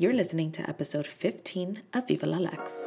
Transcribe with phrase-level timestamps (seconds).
[0.00, 2.86] You're listening to episode 15 of Viva la Lex.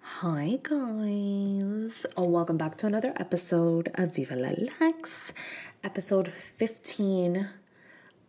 [0.00, 2.06] Hi, guys.
[2.16, 5.34] Oh, welcome back to another episode of Viva la Lex.
[5.84, 7.50] Episode 15.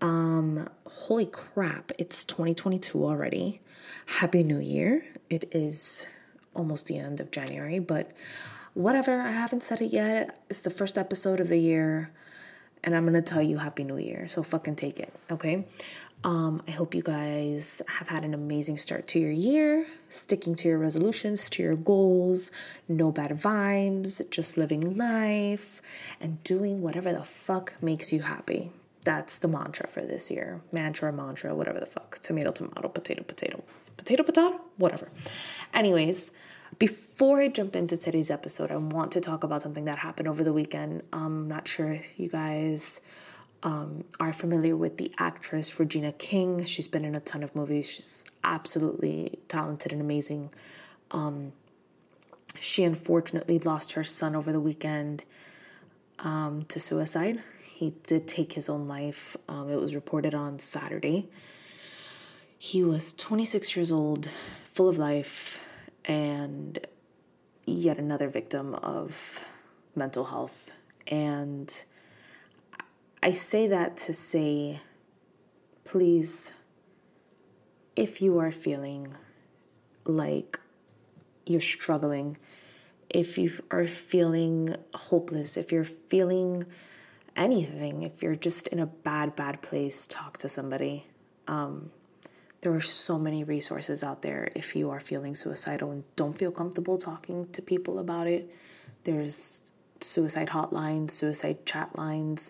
[0.01, 3.61] Um, holy crap, it's 2022 already.
[4.07, 5.05] Happy New Year.
[5.29, 6.05] It is
[6.53, 8.11] almost the end of January, but
[8.73, 9.21] whatever.
[9.21, 10.37] I haven't said it yet.
[10.49, 12.11] It's the first episode of the year,
[12.85, 14.27] and I'm gonna tell you Happy New Year.
[14.27, 15.65] So fucking take it, okay?
[16.23, 20.67] Um, I hope you guys have had an amazing start to your year, sticking to
[20.67, 22.51] your resolutions, to your goals,
[22.87, 25.81] no bad vibes, just living life,
[26.21, 28.71] and doing whatever the fuck makes you happy.
[29.03, 30.61] That's the mantra for this year.
[30.71, 32.17] Mantra, mantra, whatever the fuck.
[32.19, 33.63] Tomato, tomato, potato, potato,
[33.97, 35.09] potato, potato, whatever.
[35.75, 36.31] Anyways,
[36.79, 40.43] before I jump into today's episode, I want to talk about something that happened over
[40.43, 41.03] the weekend.
[41.13, 43.01] I'm not sure if you guys
[43.63, 46.65] um, are familiar with the actress Regina King.
[46.65, 47.89] She's been in a ton of movies.
[47.89, 50.51] She's absolutely talented and amazing.
[51.11, 51.53] Um,
[52.59, 55.23] she unfortunately lost her son over the weekend
[56.19, 57.41] um, to suicide.
[57.63, 59.35] He did take his own life.
[59.49, 61.27] Um, it was reported on Saturday.
[62.57, 64.29] He was 26 years old,
[64.71, 65.59] full of life,
[66.05, 66.79] and
[67.65, 69.45] yet another victim of
[69.95, 70.71] mental health.
[71.07, 71.71] And
[73.21, 74.81] I say that to say,
[75.83, 76.51] please,
[77.95, 79.15] if you are feeling
[80.05, 80.59] like
[81.45, 82.37] you're struggling,
[83.09, 86.65] if you are feeling hopeless, if you're feeling
[87.35, 91.05] anything, if you're just in a bad, bad place, talk to somebody.
[91.47, 91.91] Um,
[92.65, 96.51] there are so many resources out there if you are feeling suicidal and don't feel
[96.51, 98.51] comfortable talking to people about it.
[99.03, 99.61] There's
[100.01, 102.49] suicide hotlines, suicide chat lines.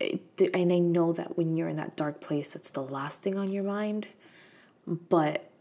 [0.00, 3.48] And I know that when you're in that dark place, it's the last thing on
[3.52, 4.08] your mind.
[4.88, 5.52] But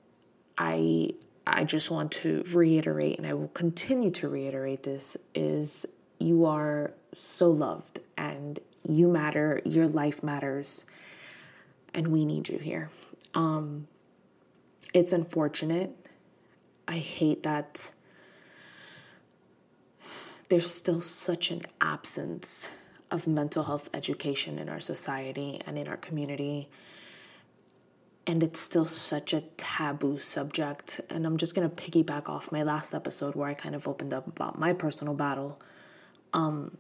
[0.58, 1.12] I
[1.46, 5.86] I just want to reiterate and I will continue to reiterate this is
[6.18, 10.88] you are so loved and you matter, your life matters,
[11.94, 12.90] and we need you here.
[13.36, 13.88] Um,
[14.94, 15.92] it's unfortunate.
[16.88, 17.92] I hate that
[20.48, 22.72] there's still such an absence
[23.12, 26.70] of mental health education in our society and in our community.
[28.26, 31.02] And it's still such a taboo subject.
[31.10, 34.28] And I'm just to piggyback off my last episode where I kind of opened up
[34.28, 35.60] about my personal battle.
[36.34, 36.78] Um,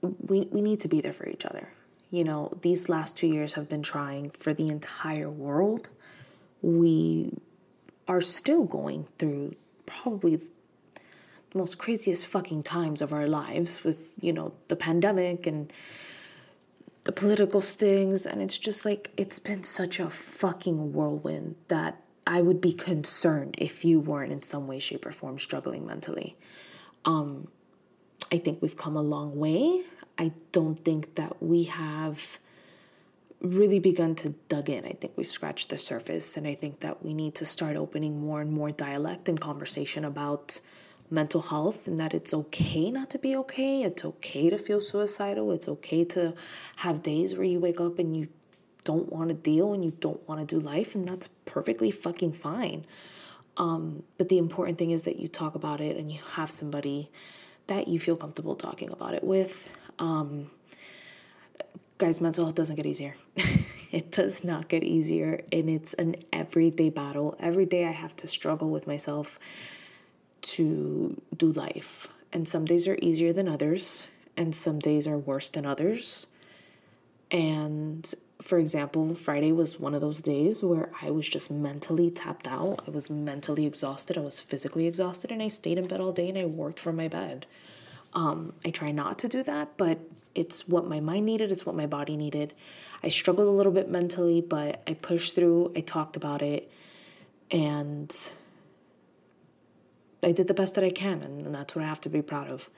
[0.00, 1.68] we, we need to be there for each other
[2.12, 5.88] you know, these last two years have been trying for the entire world.
[6.60, 7.38] We
[8.06, 9.56] are still going through
[9.86, 10.50] probably the
[11.54, 15.72] most craziest fucking times of our lives with, you know, the pandemic and
[17.04, 18.26] the political stings.
[18.26, 23.54] And it's just like, it's been such a fucking whirlwind that I would be concerned
[23.56, 26.36] if you weren't in some way, shape, or form struggling mentally.
[27.06, 27.48] Um,
[28.32, 29.82] I think we've come a long way.
[30.16, 32.38] I don't think that we have
[33.42, 34.86] really begun to dug in.
[34.86, 38.20] I think we've scratched the surface, and I think that we need to start opening
[38.20, 40.60] more and more dialect and conversation about
[41.10, 43.82] mental health and that it's okay not to be okay.
[43.82, 45.52] It's okay to feel suicidal.
[45.52, 46.32] It's okay to
[46.76, 48.28] have days where you wake up and you
[48.84, 52.32] don't want to deal and you don't want to do life, and that's perfectly fucking
[52.32, 52.86] fine.
[53.58, 57.10] Um, but the important thing is that you talk about it and you have somebody
[57.66, 59.70] that you feel comfortable talking about it with.
[59.98, 60.50] Um,
[61.98, 63.16] guys, mental health doesn't get easier.
[63.92, 67.36] it does not get easier, and it's an everyday battle.
[67.38, 69.38] Every day I have to struggle with myself
[70.42, 72.08] to do life.
[72.32, 76.26] And some days are easier than others, and some days are worse than others.
[77.30, 78.12] And
[78.42, 82.82] for example, Friday was one of those days where I was just mentally tapped out.
[82.86, 84.18] I was mentally exhausted.
[84.18, 86.96] I was physically exhausted, and I stayed in bed all day and I worked from
[86.96, 87.46] my bed.
[88.14, 90.00] Um, I try not to do that, but
[90.34, 92.52] it's what my mind needed, it's what my body needed.
[93.02, 96.70] I struggled a little bit mentally, but I pushed through, I talked about it,
[97.50, 98.14] and
[100.22, 102.48] I did the best that I can, and that's what I have to be proud
[102.48, 102.70] of.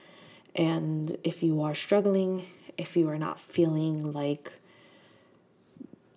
[0.55, 2.47] And if you are struggling,
[2.77, 4.53] if you are not feeling like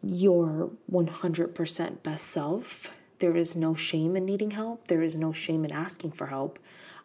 [0.03, 4.89] your 100% best self, there is no shame in needing help.
[4.89, 6.59] There is no shame in asking for help.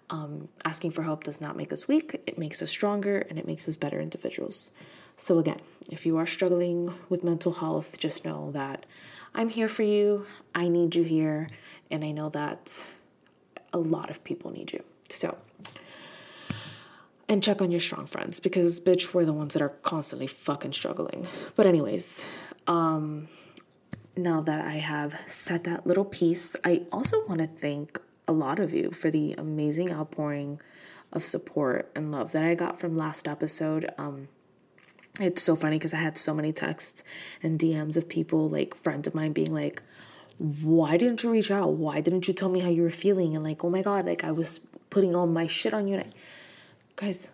[0.10, 3.48] Um, asking for help does not make us weak, it makes us stronger and it
[3.48, 4.72] makes us better individuals.
[5.16, 8.86] So, again, if you are struggling with mental health, just know that
[9.34, 11.50] I'm here for you, I need you here,
[11.89, 12.86] and I know that
[13.72, 14.84] a lot of people need you.
[15.10, 15.38] So,
[17.28, 20.74] and check on your strong friends because bitch we're the ones that are constantly fucking
[20.74, 22.25] struggling but anyways
[22.68, 23.27] um
[24.15, 28.60] now that i have said that little piece i also want to thank a lot
[28.60, 30.60] of you for the amazing outpouring
[31.12, 33.89] of support and love that i got from last episode.
[33.98, 34.27] Um
[35.19, 37.04] it's so funny because i had so many texts
[37.44, 39.83] and dms of people like friends of mine being like
[40.38, 41.74] why didn't you reach out?
[41.74, 43.36] Why didn't you tell me how you were feeling?
[43.36, 45.95] And like oh my god like i was putting all my shit on you.
[45.95, 46.10] And I,
[46.95, 47.31] guys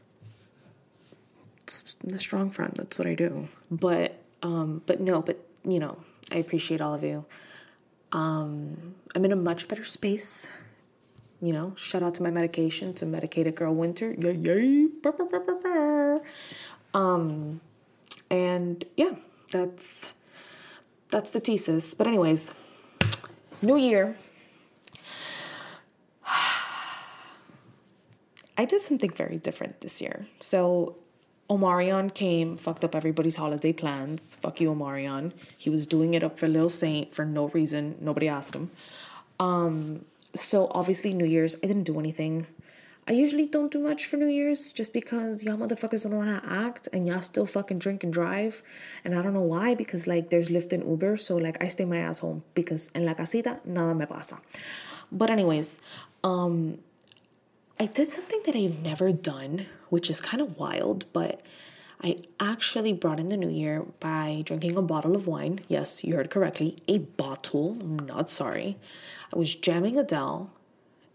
[2.04, 3.48] the strong friend that's what i do.
[3.70, 5.98] But um but no but you know
[6.32, 7.26] i appreciate all of you.
[8.12, 10.48] Um i'm in a much better space
[11.42, 11.74] you know?
[11.76, 12.94] Shout out to my medication.
[12.96, 14.14] To medicated girl winter.
[14.20, 14.88] Yay yay.
[15.02, 16.22] Burr, burr, burr,
[16.94, 17.62] um
[18.30, 19.16] and yeah
[19.52, 20.10] that's
[21.10, 21.94] that's the thesis.
[21.94, 22.54] But anyways
[23.62, 24.16] new year.
[28.58, 30.28] I did something very different this year.
[30.40, 30.98] So
[31.50, 34.36] Omarion came, fucked up everybody's holiday plans.
[34.36, 35.31] Fuck you, Omarion.
[35.57, 37.96] He was doing it up for Lil Saint for no reason.
[38.00, 38.69] Nobody asked him.
[39.40, 40.06] Um,
[40.36, 42.46] so obviously New Year's, I didn't do anything.
[43.07, 46.48] I usually don't do much for New Year's just because y'all motherfuckers don't how to
[46.48, 48.62] act and y'all still fucking drink and drive.
[49.04, 51.18] And I don't know why, because like there's Lyft and Uber.
[51.18, 54.38] So like I stay my ass home because en la casita nada me pasa.
[55.12, 55.80] But anyways,
[56.24, 56.78] um,
[57.80, 61.42] I did something that I've never done, which is kind of wild, but
[62.02, 65.60] I actually brought in the new year by drinking a bottle of wine.
[65.68, 67.78] Yes, you heard correctly, a bottle.
[67.80, 68.78] I'm not sorry.
[69.34, 70.50] I was jamming Adele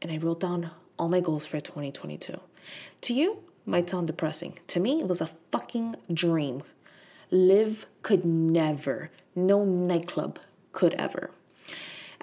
[0.02, 2.38] and I wrote down all my goals for 2022.
[3.00, 4.58] To you, might sound depressing.
[4.68, 6.62] To me, it was a fucking dream.
[7.30, 10.38] Live could never, no nightclub
[10.72, 11.30] could ever.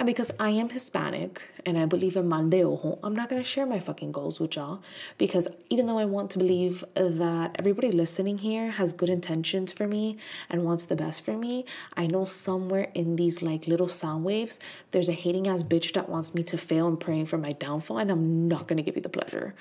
[0.01, 3.39] And because I am Hispanic and I believe in mal de ojo, I'm not going
[3.39, 4.81] to share my fucking goals with y'all.
[5.19, 9.86] Because even though I want to believe that everybody listening here has good intentions for
[9.86, 10.18] me
[10.50, 11.65] and wants the best for me,
[11.95, 14.59] I know somewhere in these like little sound waves,
[14.89, 18.00] there's a hating ass bitch that wants me to fail and praying for my downfall.
[18.00, 19.53] And I'm not going to give you the pleasure.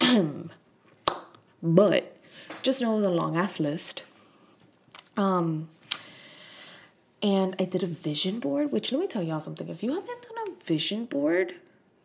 [1.62, 2.16] but
[2.62, 4.04] just know it was a long ass list.
[5.18, 5.68] Um,
[7.24, 9.70] and I did a vision board, which let me tell y'all something.
[9.70, 11.54] If you haven't done a vision board,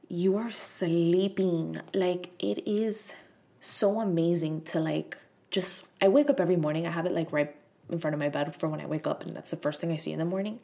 [0.07, 1.81] you are sleeping.
[1.94, 3.16] Like it is
[3.60, 5.18] so amazing to like
[5.51, 6.88] just I wake up every morning.
[6.88, 7.54] I have it like right
[7.89, 9.92] in front of my bed for when I wake up and that's the first thing
[9.92, 10.62] I see in the morning.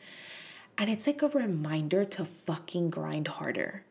[0.78, 3.84] And it's like a reminder to fucking grind harder.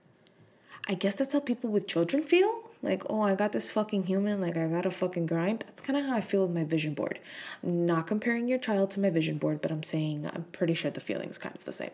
[0.89, 4.41] I guess that's how people with children feel like, oh, I got this fucking human,
[4.41, 5.65] like I gotta fucking grind.
[5.67, 7.19] That's kind of how I feel with my vision board.
[7.63, 10.91] I'm not comparing your child to my vision board, but I'm saying I'm pretty sure
[10.91, 11.91] the feeling's kind of the same.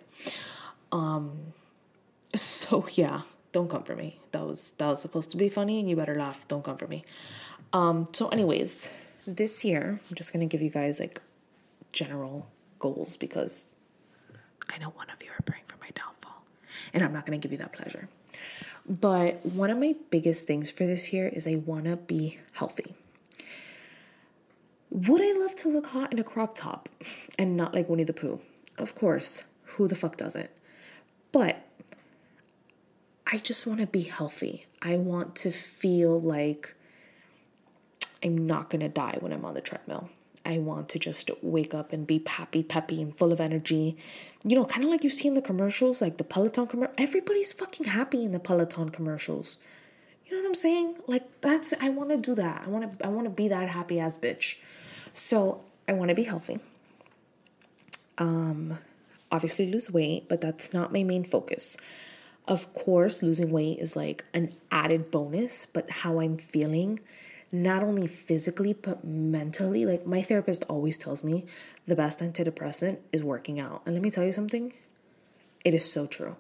[0.93, 1.55] Um,
[2.35, 3.23] so yeah,
[3.53, 4.21] don't come for me.
[4.33, 6.47] That was that was supposed to be funny, and you better laugh.
[6.49, 7.05] Don't come for me.
[7.73, 8.91] Um, so anyways,
[9.27, 11.21] this year I'm just gonna give you guys like
[11.93, 12.49] general
[12.79, 13.77] goals because
[14.69, 16.45] I know one of you are praying for my downfall,
[16.93, 18.09] and I'm not gonna give you that pleasure.
[18.91, 22.97] But one of my biggest things for this year is I want to be healthy.
[24.91, 26.89] Would I love to look hot in a crop top
[27.39, 28.41] and not like Winnie the Pooh?
[28.77, 29.45] Of course.
[29.77, 30.51] Who the fuck doesn't?
[31.31, 31.65] But
[33.33, 34.67] I just want to be healthy.
[34.83, 36.75] I want to feel like
[38.25, 40.11] I'm not going to die when I'm on the treadmill.
[40.45, 43.97] I want to just wake up and be happy, peppy, and full of energy.
[44.43, 46.95] You know, kind of like you see in the commercials, like the Peloton commercial.
[46.97, 49.59] Everybody's fucking happy in the Peloton commercials.
[50.27, 50.97] You know what I'm saying?
[51.07, 52.63] Like that's I want to do that.
[52.67, 54.57] I want to I want to be that happy ass bitch.
[55.13, 56.61] So I want to be healthy.
[58.17, 58.79] Um,
[59.33, 61.77] obviously lose weight, but that's not my main focus.
[62.47, 67.01] Of course, losing weight is like an added bonus, but how I'm feeling
[67.53, 69.85] not only physically but mentally.
[69.85, 71.47] Like my therapist always tells me
[71.87, 73.83] the best antidepressant is working out.
[73.85, 74.73] And let me tell you something,
[75.65, 76.37] it is so true.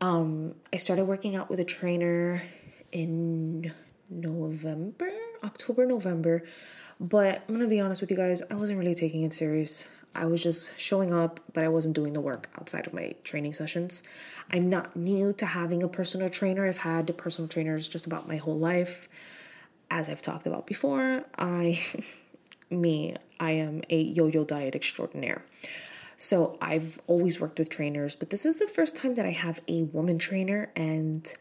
[0.00, 2.42] Um, I started working out with a trainer
[2.90, 3.72] in
[4.08, 5.10] November,
[5.44, 6.42] October, November.
[6.98, 9.88] But I'm gonna be honest with you guys, I wasn't really taking it serious.
[10.14, 13.52] I was just showing up, but I wasn't doing the work outside of my training
[13.52, 14.02] sessions.
[14.50, 16.66] I'm not new to having a personal trainer.
[16.66, 19.08] I've had personal trainers just about my whole life
[19.90, 21.80] as I've talked about before, I,
[22.70, 25.44] me, I am a yo yo diet extraordinaire.
[26.16, 29.60] So I've always worked with trainers, but this is the first time that I have
[29.66, 31.32] a woman trainer, and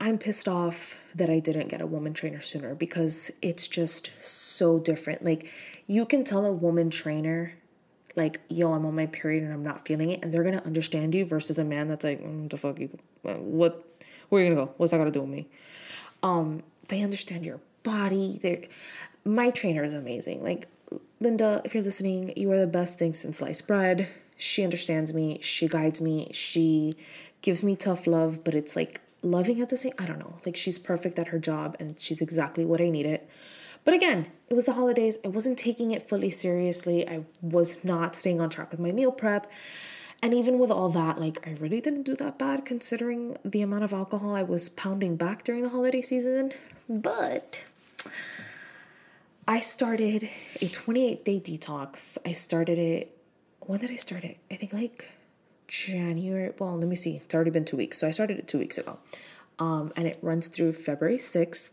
[0.00, 4.80] I'm pissed off that I didn't get a woman trainer sooner because it's just so
[4.80, 5.24] different.
[5.24, 5.48] Like,
[5.86, 7.54] you can tell a woman trainer,
[8.16, 11.14] like, yo, I'm on my period and I'm not feeling it, and they're gonna understand
[11.14, 13.86] you versus a man that's like, mm, the fuck, you, what,
[14.28, 14.72] where are you gonna go?
[14.78, 15.46] What's that got to do with me?
[16.24, 18.38] Um, they understand your body.
[18.42, 18.62] They're,
[19.24, 20.42] my trainer is amazing.
[20.42, 20.68] Like,
[21.20, 24.08] Linda, if you're listening, you are the best thing since sliced bread.
[24.36, 26.94] She understands me, she guides me, she
[27.42, 30.40] gives me tough love, but it's like loving at the same I don't know.
[30.44, 33.20] Like she's perfect at her job and she's exactly what I needed.
[33.84, 35.18] But again, it was the holidays.
[35.24, 37.08] I wasn't taking it fully seriously.
[37.08, 39.50] I was not staying on track with my meal prep.
[40.22, 43.82] And even with all that, like I really didn't do that bad considering the amount
[43.82, 46.52] of alcohol I was pounding back during the holiday season.
[46.88, 47.64] But
[49.48, 52.18] I started a 28 day detox.
[52.24, 53.16] I started it.
[53.60, 54.38] When did I start it?
[54.48, 55.10] I think like
[55.66, 56.52] January.
[56.56, 57.16] Well, let me see.
[57.16, 57.98] It's already been two weeks.
[57.98, 58.98] So I started it two weeks ago.
[59.58, 61.72] Um, and it runs through February 6th.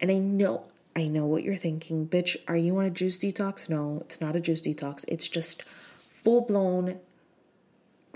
[0.00, 0.64] And I know,
[0.94, 2.08] I know what you're thinking.
[2.08, 3.68] Bitch, are you on a juice detox?
[3.68, 5.04] No, it's not a juice detox.
[5.06, 6.98] It's just full blown,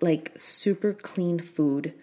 [0.01, 1.95] like super clean food.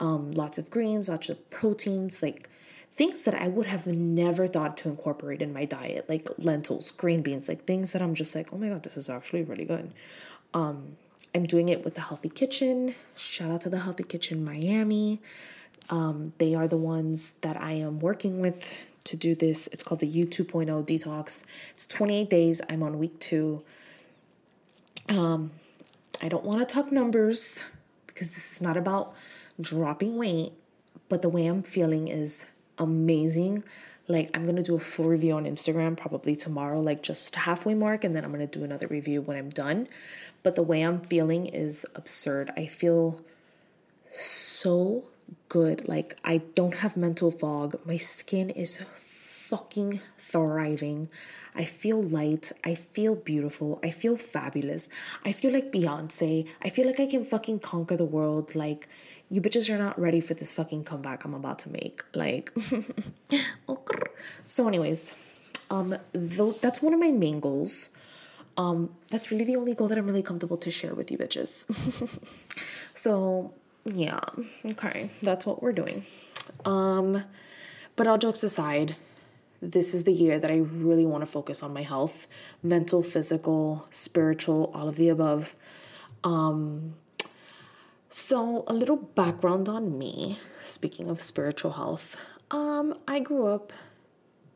[0.00, 2.48] Um, lots of greens, lots of proteins, like
[2.90, 7.22] things that I would have never thought to incorporate in my diet, like lentils, green
[7.22, 9.92] beans, like things that I'm just like, oh my god, this is actually really good.
[10.52, 10.96] Um,
[11.34, 12.94] I'm doing it with the Healthy Kitchen.
[13.16, 15.20] Shout out to the Healthy Kitchen Miami.
[15.90, 18.72] Um, they are the ones that I am working with
[19.04, 19.68] to do this.
[19.72, 21.44] It's called the U 2.0 detox.
[21.74, 22.62] It's 28 days.
[22.70, 23.62] I'm on week two.
[25.08, 25.50] Um,
[26.22, 27.62] I don't want to talk numbers
[28.06, 29.14] because this is not about
[29.60, 30.52] dropping weight,
[31.08, 32.46] but the way I'm feeling is
[32.78, 33.64] amazing.
[34.06, 38.04] Like, I'm gonna do a full review on Instagram probably tomorrow, like just halfway mark,
[38.04, 39.88] and then I'm gonna do another review when I'm done.
[40.42, 42.50] But the way I'm feeling is absurd.
[42.56, 43.22] I feel
[44.10, 45.04] so
[45.48, 45.88] good.
[45.88, 47.80] Like, I don't have mental fog.
[47.84, 48.78] My skin is
[49.48, 51.08] fucking thriving.
[51.54, 52.50] I feel light.
[52.64, 53.78] I feel beautiful.
[53.82, 54.88] I feel fabulous.
[55.24, 56.48] I feel like Beyonce.
[56.62, 58.54] I feel like I can fucking conquer the world.
[58.54, 58.88] Like,
[59.28, 62.02] you bitches are not ready for this fucking comeback I'm about to make.
[62.14, 62.52] Like,
[64.44, 65.14] so, anyways,
[65.70, 67.90] um, those that's one of my main goals.
[68.56, 71.66] Um, that's really the only goal that I'm really comfortable to share with you bitches.
[72.94, 73.52] so
[73.84, 74.20] yeah,
[74.64, 76.06] okay, that's what we're doing.
[76.64, 77.24] Um,
[77.96, 78.96] but all jokes aside,
[79.70, 82.26] this is the year that I really want to focus on my health,
[82.62, 85.56] mental, physical, spiritual, all of the above.
[86.22, 86.94] Um,
[88.10, 90.38] so a little background on me.
[90.64, 92.16] Speaking of spiritual health,
[92.50, 93.72] um, I grew up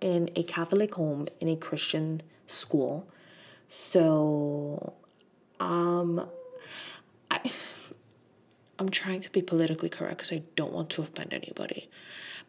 [0.00, 3.08] in a Catholic home in a Christian school.
[3.66, 4.94] So,
[5.60, 6.28] um,
[7.30, 7.50] I,
[8.78, 11.90] I'm trying to be politically correct because I don't want to offend anybody.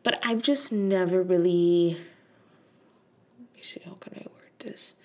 [0.03, 1.97] But I've just never really.
[3.85, 4.95] How can I word this?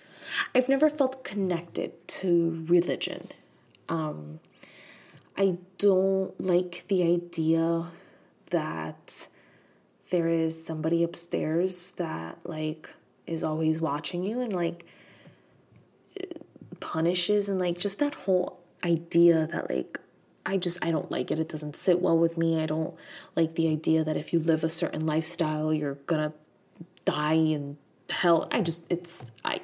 [0.54, 3.28] I've never felt connected to religion.
[3.88, 4.40] Um,
[5.36, 7.88] I don't like the idea
[8.50, 9.26] that
[10.10, 12.90] there is somebody upstairs that like
[13.26, 14.86] is always watching you and like
[16.80, 19.98] punishes and like just that whole idea that like
[20.46, 21.38] I just I don't like it.
[21.38, 22.62] It doesn't sit well with me.
[22.62, 22.94] I don't
[23.34, 26.32] like the idea that if you live a certain lifestyle, you're gonna
[27.04, 27.78] die in
[28.10, 28.48] hell.
[28.50, 29.60] I just it's I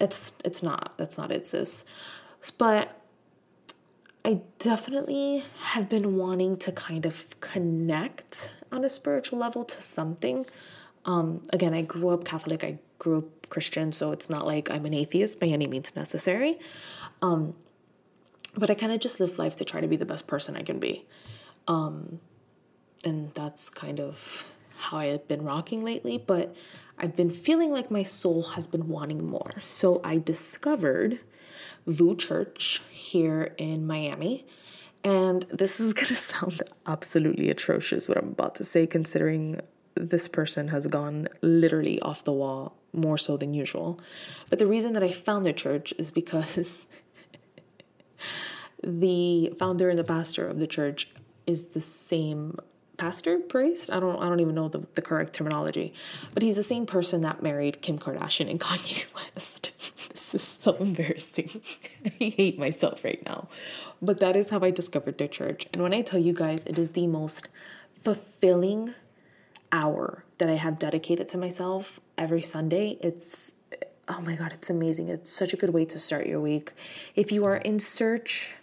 [0.00, 1.84] it's it's not that's not it, sis.
[2.58, 3.00] But
[4.24, 10.46] I definitely have been wanting to kind of connect on a spiritual level to something.
[11.04, 12.64] Um, again, I grew up Catholic.
[12.64, 16.58] I grew up Christian, so it's not like I'm an atheist by any means necessary.
[17.20, 17.54] Um,
[18.56, 20.62] but I kind of just live life to try to be the best person I
[20.62, 21.04] can be.
[21.68, 22.20] Um,
[23.04, 26.16] and that's kind of how I have been rocking lately.
[26.18, 26.54] But
[26.98, 29.54] I've been feeling like my soul has been wanting more.
[29.62, 31.20] So I discovered
[31.86, 34.46] VOUS Church here in Miami.
[35.02, 39.60] And this is going to sound absolutely atrocious what I'm about to say, considering
[39.94, 44.00] this person has gone literally off the wall more so than usual.
[44.50, 46.86] But the reason that I found their church is because
[48.82, 51.10] the founder and the pastor of the church
[51.46, 52.58] is the same
[52.96, 55.92] pastor priest i don't i don't even know the, the correct terminology
[56.32, 59.70] but he's the same person that married kim kardashian and kanye west
[60.10, 61.60] this is so embarrassing
[62.20, 63.48] i hate myself right now
[64.00, 66.78] but that is how i discovered their church and when i tell you guys it
[66.78, 67.48] is the most
[68.02, 68.94] fulfilling
[69.74, 72.96] hour that I have dedicated to myself every Sunday.
[73.00, 73.52] It's
[74.08, 75.08] oh my god, it's amazing.
[75.08, 76.72] It's such a good way to start your week.
[77.16, 78.54] If you are in search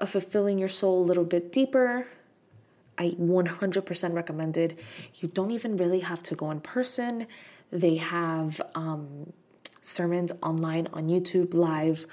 [0.00, 2.06] of fulfilling your soul a little bit deeper,
[2.98, 4.78] I 100% recommended.
[5.16, 7.26] You don't even really have to go in person.
[7.70, 9.32] They have um,
[9.80, 12.06] sermons online on YouTube live.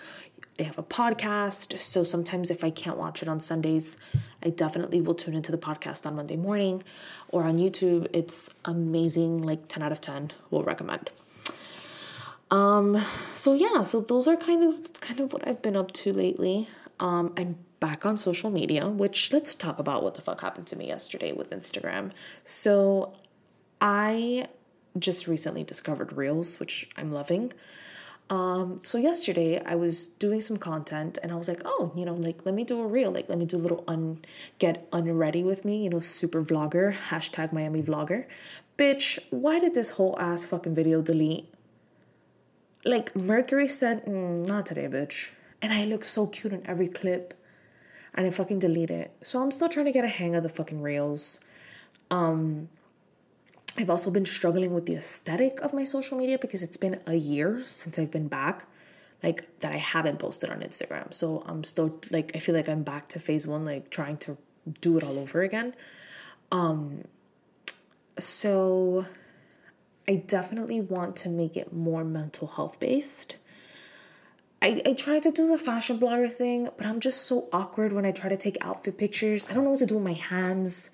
[0.57, 1.79] they have a podcast.
[1.79, 3.97] So sometimes if I can't watch it on Sundays,
[4.43, 6.83] I definitely will tune into the podcast on Monday morning
[7.29, 8.07] or on YouTube.
[8.13, 11.09] It's amazing, like 10 out of 10 will recommend.
[12.51, 15.91] Um so yeah, so those are kind of that's kind of what I've been up
[15.93, 16.67] to lately.
[16.99, 20.77] Um I'm back on social media, which let's talk about what the fuck happened to
[20.77, 22.11] me yesterday with Instagram.
[22.45, 23.11] So
[23.81, 24.47] I
[24.97, 27.51] just recently discovered Reels, which I'm loving.
[28.29, 32.13] Um, so yesterday I was doing some content and I was like, oh, you know,
[32.13, 34.23] like let me do a reel, like let me do a little un
[34.59, 38.23] get unready with me, you know, super vlogger, hashtag Miami vlogger.
[38.77, 41.53] Bitch, why did this whole ass fucking video delete?
[42.85, 45.31] Like Mercury said, mm, not today, bitch.
[45.61, 47.33] And I look so cute in every clip.
[48.15, 49.11] And I fucking delete it.
[49.21, 51.39] So I'm still trying to get a hang of the fucking reels.
[52.11, 52.69] Um
[53.75, 57.15] I've also been struggling with the aesthetic of my social media because it's been a
[57.15, 58.67] year since I've been back,
[59.23, 61.11] like that I haven't posted on Instagram.
[61.11, 64.37] So I'm still like I feel like I'm back to phase one, like trying to
[64.79, 65.73] do it all over again.
[66.51, 67.05] Um
[68.19, 69.07] so
[70.07, 73.37] I definitely want to make it more mental health based.
[74.63, 78.05] I, I tried to do the fashion blogger thing, but I'm just so awkward when
[78.05, 79.45] I try to take outfit pictures.
[79.49, 80.89] I don't know what to do with my hands.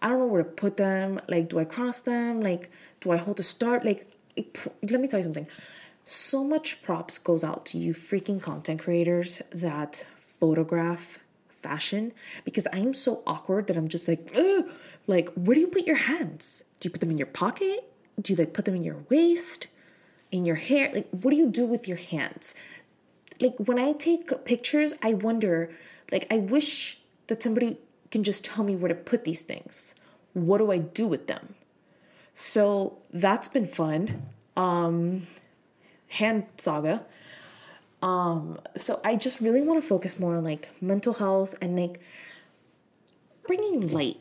[0.00, 1.20] I don't know where to put them.
[1.28, 2.40] Like, do I cross them?
[2.40, 3.84] Like, do I hold the start?
[3.84, 5.46] Like, it, let me tell you something.
[6.02, 12.10] So much props goes out to you freaking content creators that photograph fashion
[12.44, 14.64] because I'm so awkward that I'm just like, Ugh!
[15.06, 16.64] like, where do you put your hands?
[16.80, 17.88] Do you put them in your pocket?
[18.20, 19.68] Do you like put them in your waist?
[20.32, 20.90] In your hair?
[20.92, 22.54] Like, what do you do with your hands?
[23.42, 25.70] Like, when I take pictures, I wonder,
[26.10, 27.78] like, I wish that somebody
[28.10, 29.94] can just tell me where to put these things.
[30.32, 31.54] What do I do with them?
[32.34, 34.28] So that's been fun.
[34.56, 35.26] Um,
[36.08, 37.04] hand saga.
[38.02, 42.00] Um, so I just really want to focus more on like mental health and like
[43.46, 44.18] bringing light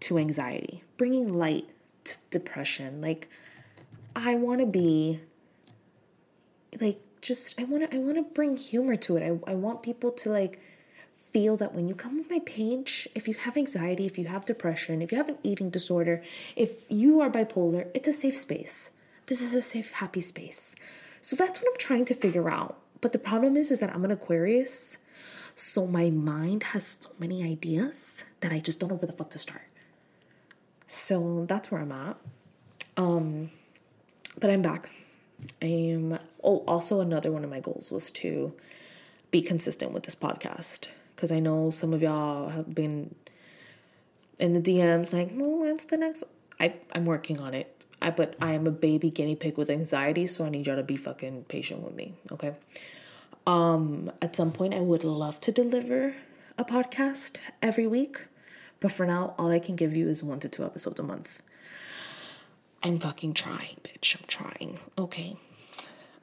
[0.00, 1.66] to anxiety, bringing light
[2.04, 3.00] to depression.
[3.00, 3.28] Like
[4.14, 5.20] I want to be
[6.80, 9.22] like just I want to I want to bring humor to it.
[9.22, 10.60] I I want people to like
[11.32, 14.46] feel that when you come on my page, if you have anxiety, if you have
[14.46, 16.22] depression, if you have an eating disorder,
[16.54, 18.92] if you are bipolar, it's a safe space.
[19.26, 20.76] This is a safe, happy space.
[21.20, 22.78] So that's what I'm trying to figure out.
[23.00, 24.98] But the problem is, is that I'm an Aquarius.
[25.56, 29.30] So my mind has so many ideas that I just don't know where the fuck
[29.30, 29.68] to start.
[30.86, 32.16] So that's where I'm at.
[32.96, 33.50] Um,
[34.38, 34.90] but I'm back.
[35.62, 36.18] Am.
[36.42, 38.54] Oh, also another one of my goals was to
[39.30, 43.14] be consistent with this podcast because I know some of y'all have been
[44.38, 46.24] in the DMs like, well, when's the next?
[46.60, 47.70] I I'm working on it.
[48.00, 50.82] I but I am a baby guinea pig with anxiety, so I need y'all to
[50.82, 52.54] be fucking patient with me, okay?
[53.46, 56.14] Um, at some point, I would love to deliver
[56.58, 58.26] a podcast every week,
[58.80, 61.40] but for now, all I can give you is one to two episodes a month.
[62.84, 64.14] I'm fucking trying, bitch.
[64.14, 64.78] I'm trying.
[64.98, 65.38] Okay.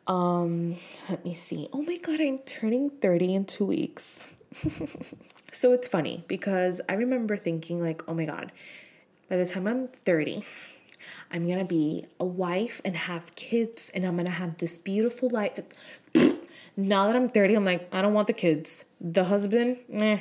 [0.05, 0.75] Um,
[1.09, 1.67] let me see.
[1.73, 4.35] Oh my god, I'm turning 30 in two weeks.
[5.51, 8.51] so it's funny because I remember thinking, like, oh my God,
[9.27, 10.43] by the time I'm 30,
[11.31, 15.59] I'm gonna be a wife and have kids, and I'm gonna have this beautiful life.
[16.77, 18.85] now that I'm 30, I'm like, I don't want the kids.
[18.99, 20.19] The husband, no,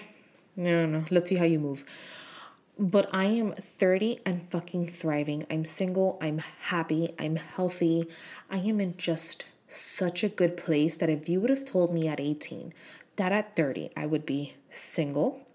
[0.57, 1.85] no, let's see how you move.
[2.81, 5.45] But I am 30 and fucking thriving.
[5.51, 8.09] I'm single, I'm happy, I'm healthy.
[8.51, 12.09] I am in just such a good place that if you would have told me
[12.09, 12.73] at 18
[13.17, 15.47] that at 30 I would be single,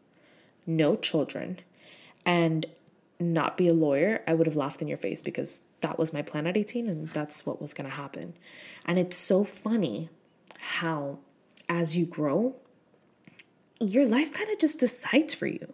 [0.67, 1.61] no children,
[2.27, 2.67] and
[3.19, 6.21] not be a lawyer, I would have laughed in your face because that was my
[6.21, 8.35] plan at 18 and that's what was going to happen.
[8.85, 10.09] And it's so funny
[10.59, 11.17] how,
[11.67, 12.55] as you grow,
[13.79, 15.73] your life kind of just decides for you.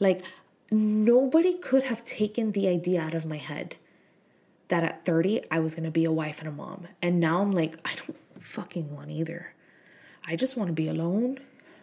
[0.00, 0.22] Like,
[0.70, 3.76] nobody could have taken the idea out of my head
[4.68, 6.88] that at 30 I was going to be a wife and a mom.
[7.02, 9.54] And now I'm like, I don't fucking want either.
[10.26, 11.40] I just want to be alone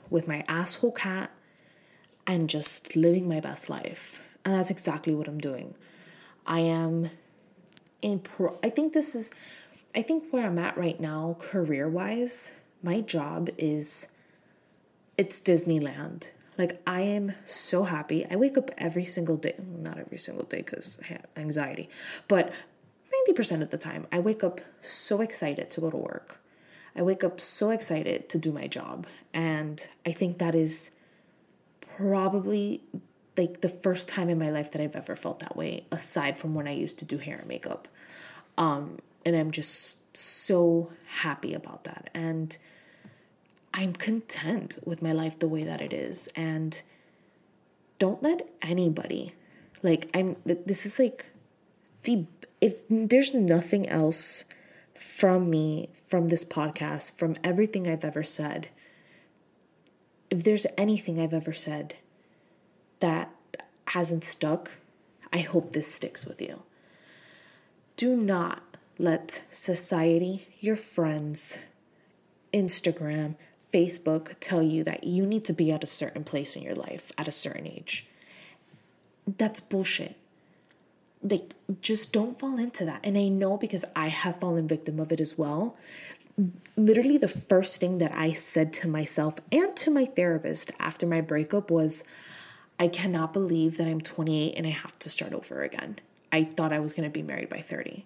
[0.10, 1.32] with my asshole cat
[2.28, 4.22] and just living my best life.
[4.44, 5.76] And that's exactly what I'm doing.
[6.46, 7.10] I am
[8.02, 9.32] in pro I think this is
[9.96, 12.52] I think where I'm at right now career-wise,
[12.84, 14.08] my job is
[15.18, 16.30] it's Disneyland.
[16.58, 18.26] Like I am so happy.
[18.30, 21.90] I wake up every single day, not every single day cuz I have anxiety,
[22.28, 22.52] but
[23.28, 26.40] 90% of the time I wake up so excited to go to work.
[26.96, 29.06] I wake up so excited to do my job.
[29.34, 30.92] And I think that is
[31.98, 32.82] probably
[33.38, 36.54] like the first time in my life that I've ever felt that way, aside from
[36.54, 37.88] when I used to do hair and makeup.
[38.58, 40.92] Um, and I'm just so
[41.22, 42.10] happy about that.
[42.14, 42.58] And
[43.78, 46.30] I'm content with my life the way that it is.
[46.34, 46.82] And
[48.00, 49.36] don't let anybody,
[49.84, 51.26] like, I'm, this is like
[52.04, 52.26] the,
[52.62, 54.46] if there's nothing else
[54.94, 58.70] from me, from this podcast, from everything I've ever said,
[60.30, 61.96] if there's anything I've ever said
[63.02, 63.30] that
[63.88, 64.72] hasn't stuck,
[65.34, 66.64] I hope this sticks with you.
[67.98, 68.64] Do not
[68.98, 71.58] let society, your friends,
[72.54, 73.36] Instagram,
[73.76, 77.12] Facebook tell you that you need to be at a certain place in your life
[77.18, 78.08] at a certain age.
[79.28, 80.16] That's bullshit.
[81.22, 83.02] Like, just don't fall into that.
[83.04, 85.76] And I know because I have fallen victim of it as well.
[86.78, 91.20] Literally, the first thing that I said to myself and to my therapist after my
[91.20, 92.06] breakup was,
[92.80, 96.00] I cannot believe that I'm 28 and I have to start over again.
[96.32, 98.06] I thought I was going to be married by 30.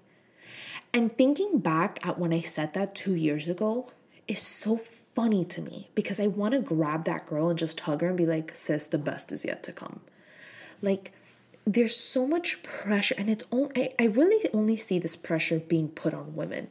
[0.94, 3.92] And thinking back at when I said that two years ago
[4.28, 4.78] is so
[5.20, 8.16] funny to me because I want to grab that girl and just hug her and
[8.16, 10.00] be like, sis, the best is yet to come.
[10.82, 11.12] Like,
[11.68, 15.90] there's so much pressure, and it's only, I, I really only see this pressure being
[15.90, 16.70] put on women.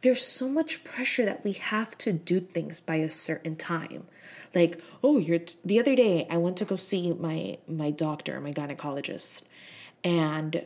[0.00, 4.06] There's so much pressure that we have to do things by a certain time.
[4.54, 8.40] Like, oh, you're t- the other day I went to go see my my doctor,
[8.40, 9.42] my gynecologist,
[10.02, 10.64] and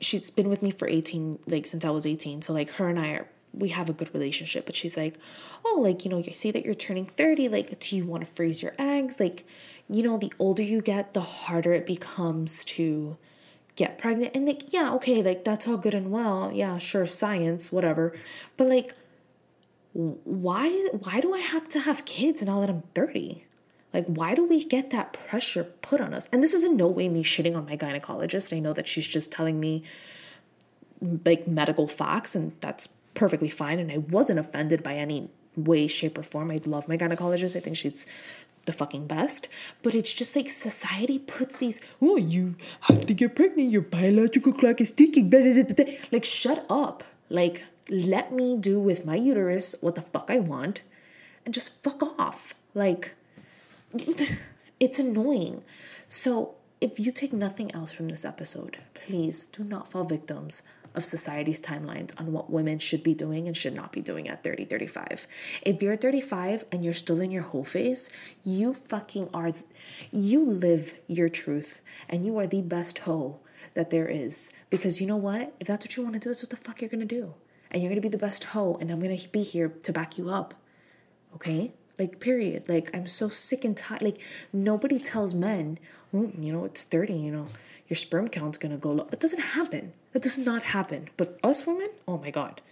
[0.00, 2.42] she's been with me for 18 like since I was 18.
[2.42, 5.18] So like her and I are we have a good relationship, but she's like,
[5.64, 8.30] "Oh, like, you know, you see that you're turning 30, like do you want to
[8.30, 9.46] freeze your eggs?" Like,
[9.88, 13.16] you know, the older you get, the harder it becomes to
[13.76, 14.34] get pregnant.
[14.34, 16.50] And like, yeah, okay, like that's all good and well.
[16.52, 18.16] Yeah, sure, science, whatever.
[18.56, 18.94] But like
[19.96, 23.44] why why do I have to have kids now that I'm 30?
[23.94, 26.28] Like, why do we get that pressure put on us?
[26.30, 28.54] And this is in no way me shitting on my gynecologist.
[28.54, 29.84] I know that she's just telling me
[31.24, 33.78] like medical facts, and that's perfectly fine.
[33.78, 36.50] And I wasn't offended by any way, shape, or form.
[36.50, 37.56] I love my gynecologist.
[37.56, 38.06] I think she's
[38.66, 39.48] the fucking best.
[39.82, 44.52] But it's just like society puts these, oh, you have to get pregnant, your biological
[44.52, 45.30] clock is ticking.
[46.12, 47.02] Like, shut up.
[47.28, 50.82] Like, let me do with my uterus what the fuck I want
[51.44, 52.54] and just fuck off.
[52.74, 53.14] Like,
[54.80, 55.62] it's annoying.
[56.08, 60.62] So, if you take nothing else from this episode, please do not fall victims
[60.96, 64.42] of society's timelines on what women should be doing and should not be doing at
[64.42, 65.26] 30, 35.
[65.62, 68.10] If you're 35 and you're still in your whole phase,
[68.44, 69.52] you fucking are,
[70.10, 73.40] you live your truth and you are the best hoe
[73.74, 74.52] that there is.
[74.70, 75.54] Because you know what?
[75.60, 77.34] If that's what you want to do, that's what the fuck you're going to do.
[77.70, 79.92] And you're going to be the best hoe, and I'm going to be here to
[79.92, 80.54] back you up.
[81.34, 81.72] Okay?
[81.98, 82.68] Like, period.
[82.68, 84.02] Like, I'm so sick and tired.
[84.02, 84.20] Like,
[84.52, 85.78] nobody tells men,
[86.14, 87.48] oh, you know, it's 30, you know,
[87.88, 89.08] your sperm count's gonna go low.
[89.12, 89.92] It doesn't happen.
[90.16, 91.10] It does not happen.
[91.18, 92.62] But us women, oh my God.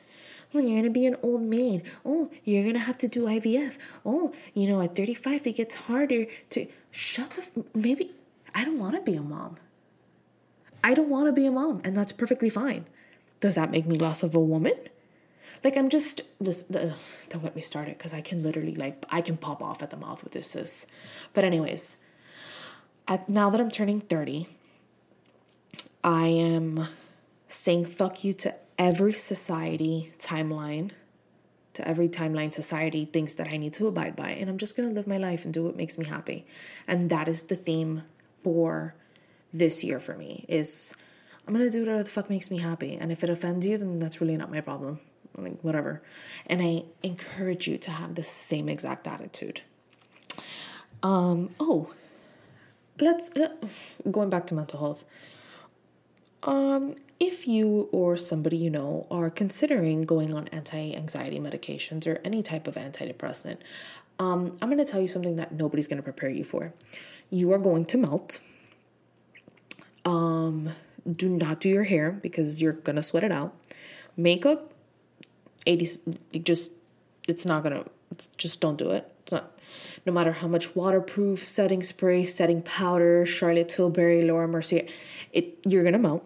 [0.53, 3.77] When you're gonna be an old maid, oh, you're gonna have to do IVF.
[4.03, 7.43] Oh, you know, at 35, it gets harder to shut the.
[7.43, 8.13] F- maybe
[8.55, 9.57] I don't wanna be a mom.
[10.83, 12.87] I don't wanna be a mom, and that's perfectly fine.
[13.41, 14.77] Does that make me less of a woman?
[15.63, 16.63] Like I'm just this.
[16.63, 16.95] The,
[17.29, 19.99] don't get me started because I can literally like I can pop off at the
[19.99, 20.53] mouth with this.
[20.53, 20.87] Sis.
[21.35, 21.99] But anyways,
[23.07, 24.49] at now that I'm turning thirty,
[26.03, 26.89] I am
[27.65, 30.91] saying fuck you to every society timeline,
[31.73, 34.91] to every timeline society thinks that I need to abide by, and I'm just gonna
[34.91, 36.45] live my life and do what makes me happy.
[36.87, 38.03] And that is the theme
[38.43, 38.95] for
[39.51, 40.45] this year for me.
[40.47, 40.95] Is
[41.49, 43.99] I'm gonna do whatever the fuck makes me happy, and if it offends you, then
[43.99, 45.01] that's really not my problem
[45.37, 46.03] like whatever.
[46.47, 49.63] And I encourage you to have the same exact attitude.
[51.03, 51.93] Um, oh,
[53.01, 53.53] let's let,
[54.11, 55.05] going back to mental health.
[56.43, 62.43] Um, if you or somebody you know are considering going on anti-anxiety medications or any
[62.43, 63.59] type of antidepressant,
[64.19, 66.73] um, I'm going to tell you something that nobody's going to prepare you for.
[67.31, 68.39] You are going to melt.
[70.05, 70.75] Um,
[71.11, 73.55] do not do your hair because you're going to sweat it out.
[74.17, 74.75] Makeup
[75.67, 76.71] 80 just
[77.27, 77.85] it's not gonna
[78.37, 79.59] just don't do it it's not
[80.07, 84.87] no matter how much waterproof setting spray setting powder charlotte tilbury laura mercier
[85.33, 86.25] it you're gonna melt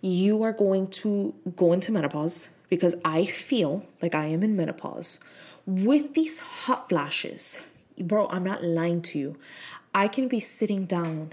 [0.00, 5.18] you are going to go into menopause because i feel like i am in menopause
[5.66, 7.58] with these hot flashes
[8.00, 9.36] bro i'm not lying to you
[9.94, 11.32] i can be sitting down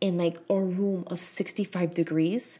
[0.00, 2.58] in like a room of 65 degrees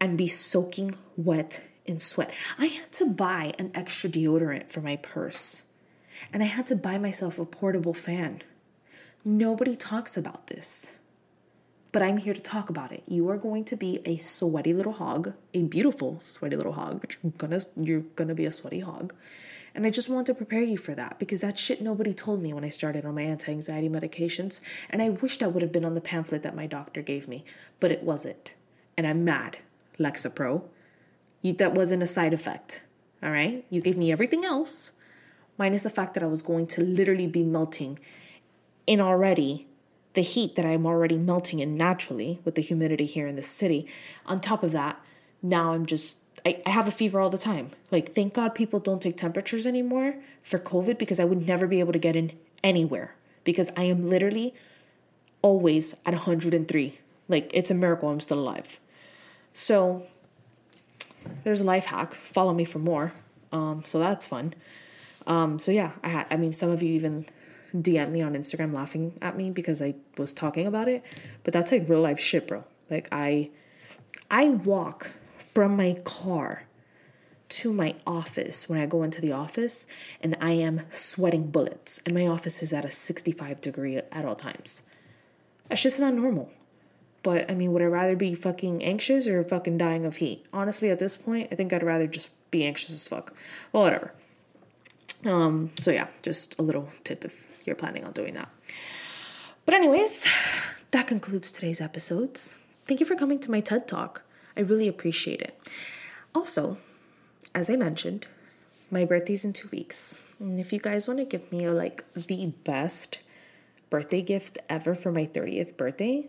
[0.00, 2.32] and be soaking wet in sweat.
[2.56, 5.62] I had to buy an extra deodorant for my purse.
[6.32, 8.42] And I had to buy myself a portable fan.
[9.24, 10.92] Nobody talks about this.
[11.90, 13.02] But I'm here to talk about it.
[13.06, 17.16] You are going to be a sweaty little hog, a beautiful sweaty little hog, but
[17.22, 19.14] you're gonna you're gonna be a sweaty hog.
[19.74, 22.52] And I just want to prepare you for that because that shit nobody told me
[22.52, 24.60] when I started on my anti anxiety medications.
[24.90, 27.44] And I wish that would have been on the pamphlet that my doctor gave me,
[27.80, 28.52] but it wasn't.
[28.96, 29.58] And I'm mad,
[29.98, 30.64] Lexapro.
[31.42, 32.82] You, that wasn't a side effect.
[33.22, 33.64] All right?
[33.70, 34.92] You gave me everything else,
[35.56, 38.00] minus the fact that I was going to literally be melting
[38.86, 39.67] in already
[40.18, 43.86] the heat that I'm already melting in naturally with the humidity here in the city.
[44.26, 45.00] On top of that,
[45.42, 47.70] now I'm just I, I have a fever all the time.
[47.92, 51.78] Like, thank God people don't take temperatures anymore for COVID because I would never be
[51.78, 52.32] able to get in
[52.64, 54.54] anywhere because I am literally
[55.40, 56.98] always at 103.
[57.28, 58.80] Like, it's a miracle I'm still alive.
[59.52, 60.04] So,
[61.44, 62.12] there's a life hack.
[62.12, 63.12] Follow me for more.
[63.52, 64.54] Um, so that's fun.
[65.28, 67.26] Um, so yeah, I had, I mean, some of you even
[67.74, 71.02] DM me on Instagram laughing at me because I was talking about it,
[71.44, 72.64] but that's like real life shit, bro.
[72.90, 73.50] Like I,
[74.30, 76.64] I walk from my car
[77.48, 79.86] to my office when I go into the office
[80.20, 84.34] and I am sweating bullets and my office is at a 65 degree at all
[84.34, 84.82] times.
[85.68, 86.50] That's just not normal.
[87.22, 90.46] But I mean, would I rather be fucking anxious or fucking dying of heat?
[90.52, 93.34] Honestly, at this point, I think I'd rather just be anxious as fuck.
[93.72, 94.14] Well, whatever.
[95.24, 98.48] Um, so yeah, just a little tip if you're planning on doing that.
[99.64, 100.26] But anyways,
[100.90, 102.56] that concludes today's episodes.
[102.86, 104.22] Thank you for coming to my TED Talk.
[104.56, 105.58] I really appreciate it.
[106.34, 106.78] Also,
[107.54, 108.26] as I mentioned,
[108.90, 110.22] my birthday's in two weeks.
[110.40, 113.18] And if you guys want to give me like the best
[113.90, 116.28] birthday gift ever for my 30th birthday,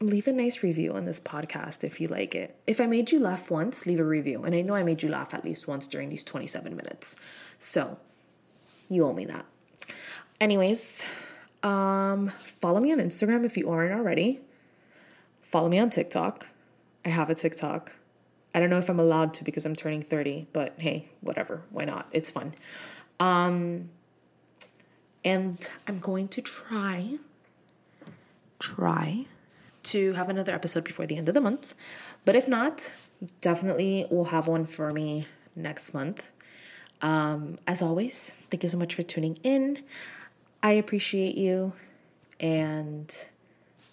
[0.00, 2.56] leave a nice review on this podcast if you like it.
[2.66, 4.42] If I made you laugh once, leave a review.
[4.44, 7.16] And I know I made you laugh at least once during these 27 minutes.
[7.58, 7.98] So
[8.88, 9.46] you owe me that.
[10.40, 11.04] Anyways,
[11.62, 14.40] um, follow me on Instagram if you aren't already.
[15.42, 16.46] Follow me on TikTok.
[17.04, 17.92] I have a TikTok.
[18.54, 21.62] I don't know if I'm allowed to because I'm turning 30, but hey, whatever.
[21.70, 22.08] Why not?
[22.12, 22.54] It's fun.
[23.20, 23.90] Um,
[25.24, 27.18] and I'm going to try,
[28.58, 29.26] try
[29.82, 31.74] to have another episode before the end of the month.
[32.24, 32.92] But if not,
[33.42, 36.26] definitely we'll have one for me next month.
[37.02, 39.82] Um, as always, thank you so much for tuning in.
[40.62, 41.72] I appreciate you.
[42.38, 43.14] And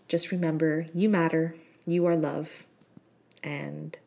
[0.07, 2.65] just remember you matter, you are love,
[3.43, 3.97] and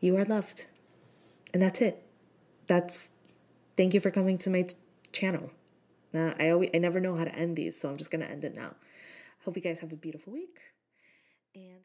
[0.00, 0.66] you are loved.
[1.52, 2.02] And that's it.
[2.66, 3.10] That's
[3.76, 4.74] thank you for coming to my t-
[5.12, 5.50] channel.
[6.14, 8.44] Uh, I always I never know how to end these, so I'm just gonna end
[8.44, 8.74] it now.
[9.44, 10.58] Hope you guys have a beautiful week
[11.54, 11.80] and